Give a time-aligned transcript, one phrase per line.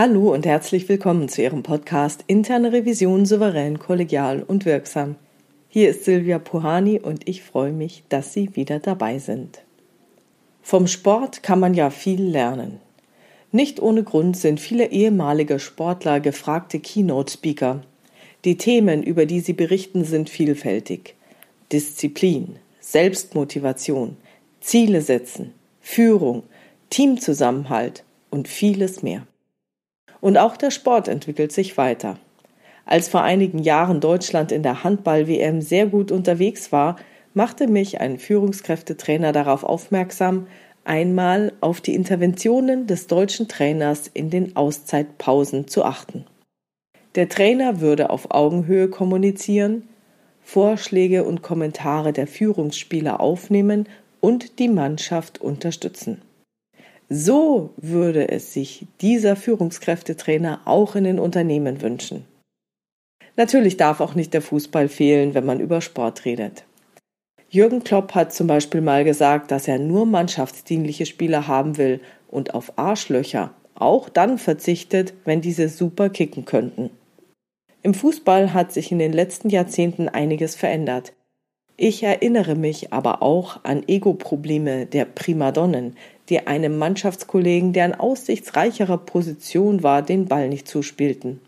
[0.00, 5.16] Hallo und herzlich willkommen zu Ihrem Podcast Interne Revision souverän, kollegial und wirksam.
[5.68, 9.60] Hier ist Silvia Puhani und ich freue mich, dass Sie wieder dabei sind.
[10.62, 12.78] Vom Sport kann man ja viel lernen.
[13.50, 17.82] Nicht ohne Grund sind viele ehemalige Sportler gefragte Keynote-Speaker.
[18.44, 21.16] Die Themen, über die sie berichten, sind vielfältig.
[21.72, 24.16] Disziplin, Selbstmotivation,
[24.60, 26.44] Ziele setzen, Führung,
[26.88, 29.26] Teamzusammenhalt und vieles mehr.
[30.20, 32.18] Und auch der Sport entwickelt sich weiter.
[32.84, 36.96] Als vor einigen Jahren Deutschland in der Handball-WM sehr gut unterwegs war,
[37.34, 40.46] machte mich ein Führungskräftetrainer darauf aufmerksam,
[40.84, 46.24] einmal auf die Interventionen des deutschen Trainers in den Auszeitpausen zu achten.
[47.14, 49.88] Der Trainer würde auf Augenhöhe kommunizieren,
[50.42, 53.86] Vorschläge und Kommentare der Führungsspieler aufnehmen
[54.20, 56.22] und die Mannschaft unterstützen.
[57.08, 62.24] So würde es sich dieser Führungskräftetrainer auch in den Unternehmen wünschen.
[63.36, 66.64] Natürlich darf auch nicht der Fußball fehlen, wenn man über Sport redet.
[67.50, 72.52] Jürgen Klopp hat zum Beispiel mal gesagt, dass er nur mannschaftsdienliche Spieler haben will und
[72.52, 76.90] auf Arschlöcher auch dann verzichtet, wenn diese super kicken könnten.
[77.82, 81.14] Im Fußball hat sich in den letzten Jahrzehnten einiges verändert.
[81.80, 85.96] Ich erinnere mich aber auch an Ego-Probleme der Primadonnen,
[86.28, 91.40] die einem Mannschaftskollegen, der in aussichtsreicherer Position war, den Ball nicht zuspielten.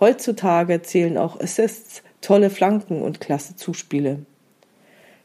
[0.00, 4.26] Heutzutage zählen auch Assists, tolle Flanken und klasse Zuspiele.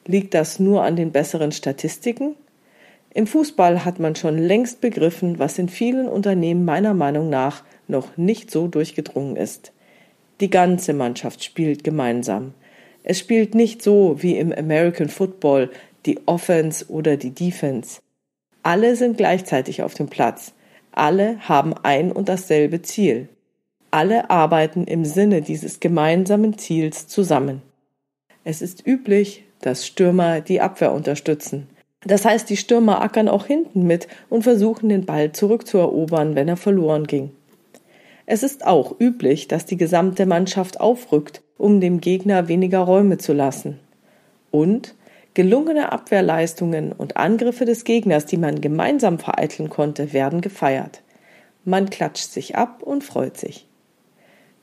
[0.05, 2.35] Liegt das nur an den besseren Statistiken?
[3.15, 8.15] Im Fußball hat man schon längst begriffen, was in vielen Unternehmen meiner Meinung nach noch
[8.15, 9.71] nicht so durchgedrungen ist.
[10.39, 12.53] Die ganze Mannschaft spielt gemeinsam.
[13.09, 15.69] Es spielt nicht so wie im American Football
[16.05, 18.01] die Offense oder die Defense.
[18.63, 20.51] Alle sind gleichzeitig auf dem Platz.
[20.91, 23.29] Alle haben ein und dasselbe Ziel.
[23.91, 27.61] Alle arbeiten im Sinne dieses gemeinsamen Ziels zusammen.
[28.43, 31.69] Es ist üblich, dass Stürmer die Abwehr unterstützen.
[32.01, 36.57] Das heißt, die Stürmer ackern auch hinten mit und versuchen den Ball zurückzuerobern, wenn er
[36.57, 37.31] verloren ging.
[38.25, 43.33] Es ist auch üblich, dass die gesamte Mannschaft aufrückt um dem Gegner weniger Räume zu
[43.33, 43.79] lassen.
[44.51, 44.95] Und
[45.33, 51.01] gelungene Abwehrleistungen und Angriffe des Gegners, die man gemeinsam vereiteln konnte, werden gefeiert.
[51.63, 53.67] Man klatscht sich ab und freut sich.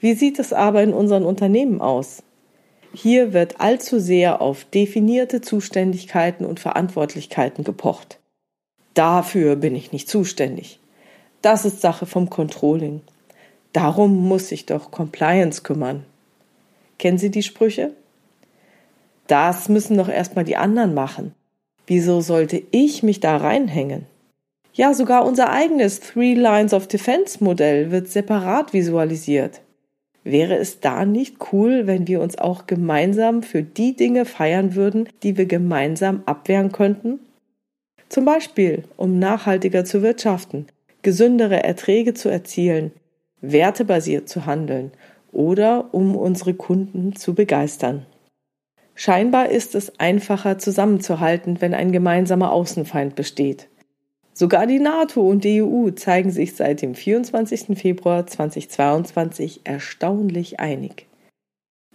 [0.00, 2.22] Wie sieht es aber in unseren Unternehmen aus?
[2.92, 8.20] Hier wird allzu sehr auf definierte Zuständigkeiten und Verantwortlichkeiten gepocht.
[8.94, 10.78] Dafür bin ich nicht zuständig.
[11.42, 13.02] Das ist Sache vom Controlling.
[13.72, 16.04] Darum muss sich doch Compliance kümmern.
[16.98, 17.92] Kennen Sie die Sprüche?
[19.26, 21.34] Das müssen doch erstmal die anderen machen.
[21.86, 24.06] Wieso sollte ich mich da reinhängen?
[24.72, 29.60] Ja, sogar unser eigenes Three Lines of Defense Modell wird separat visualisiert.
[30.24, 35.08] Wäre es da nicht cool, wenn wir uns auch gemeinsam für die Dinge feiern würden,
[35.22, 37.20] die wir gemeinsam abwehren könnten?
[38.08, 40.66] Zum Beispiel, um nachhaltiger zu wirtschaften,
[41.02, 42.92] gesündere Erträge zu erzielen,
[43.42, 44.92] wertebasiert zu handeln
[45.34, 48.06] oder um unsere Kunden zu begeistern.
[48.94, 53.68] Scheinbar ist es einfacher zusammenzuhalten, wenn ein gemeinsamer Außenfeind besteht.
[54.32, 57.78] Sogar die NATO und die EU zeigen sich seit dem 24.
[57.78, 61.06] Februar 2022 erstaunlich einig.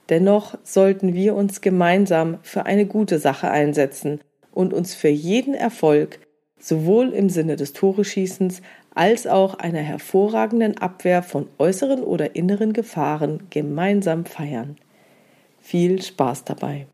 [0.10, 4.22] Dennoch sollten wir uns gemeinsam für eine gute Sache einsetzen
[4.52, 6.20] und uns für jeden Erfolg,
[6.60, 8.62] sowohl im Sinne des Toreschießens
[8.94, 14.78] als auch einer hervorragenden Abwehr von äußeren oder inneren Gefahren gemeinsam feiern.
[15.60, 16.88] Viel Spaß dabei.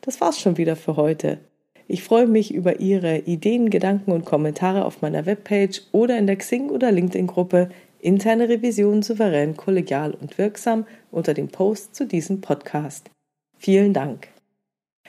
[0.00, 1.38] Das war's schon wieder für heute.
[1.88, 6.36] Ich freue mich über Ihre Ideen, Gedanken und Kommentare auf meiner Webpage oder in der
[6.36, 7.68] Xing- oder LinkedIn-Gruppe
[8.00, 13.10] Interne Revision souverän, kollegial und wirksam unter dem Post zu diesem Podcast.
[13.58, 14.28] Vielen Dank.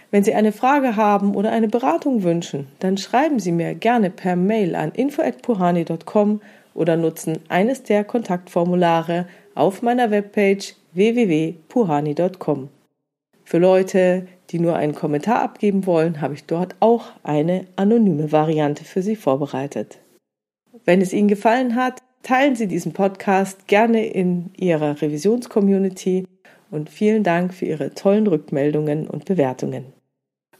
[0.09, 4.35] Wenn Sie eine Frage haben oder eine Beratung wünschen, dann schreiben Sie mir gerne per
[4.35, 6.41] Mail an info@puhani.com
[6.73, 12.69] oder nutzen eines der Kontaktformulare auf meiner Webpage www.puhani.com.
[13.43, 18.85] Für Leute, die nur einen Kommentar abgeben wollen, habe ich dort auch eine anonyme Variante
[18.85, 19.99] für Sie vorbereitet.
[20.85, 26.25] Wenn es Ihnen gefallen hat, teilen Sie diesen Podcast gerne in Ihrer Revisionscommunity
[26.71, 29.96] und vielen Dank für Ihre tollen Rückmeldungen und Bewertungen.